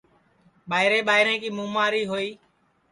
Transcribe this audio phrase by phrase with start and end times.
[0.69, 2.29] ٻائرے ٻائرے کی مُماری ہوئی